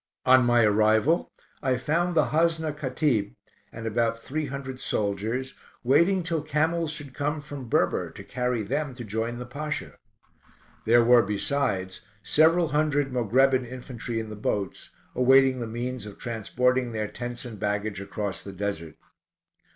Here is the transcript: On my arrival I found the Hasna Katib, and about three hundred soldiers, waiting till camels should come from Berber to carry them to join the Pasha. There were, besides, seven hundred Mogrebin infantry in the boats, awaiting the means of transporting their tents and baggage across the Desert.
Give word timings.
On 0.25 0.43
my 0.45 0.63
arrival 0.63 1.31
I 1.61 1.77
found 1.77 2.15
the 2.15 2.29
Hasna 2.29 2.73
Katib, 2.73 3.35
and 3.71 3.85
about 3.85 4.17
three 4.17 4.47
hundred 4.47 4.79
soldiers, 4.79 5.53
waiting 5.83 6.23
till 6.23 6.41
camels 6.41 6.89
should 6.89 7.13
come 7.13 7.39
from 7.39 7.69
Berber 7.69 8.09
to 8.09 8.23
carry 8.23 8.63
them 8.63 8.95
to 8.95 9.03
join 9.03 9.37
the 9.37 9.45
Pasha. 9.45 9.99
There 10.85 11.03
were, 11.03 11.21
besides, 11.21 12.01
seven 12.23 12.69
hundred 12.69 13.13
Mogrebin 13.13 13.63
infantry 13.63 14.19
in 14.19 14.31
the 14.31 14.35
boats, 14.35 14.89
awaiting 15.13 15.59
the 15.59 15.67
means 15.67 16.07
of 16.07 16.17
transporting 16.17 16.93
their 16.93 17.07
tents 17.07 17.45
and 17.45 17.59
baggage 17.59 18.01
across 18.01 18.41
the 18.41 18.53
Desert. 18.53 18.95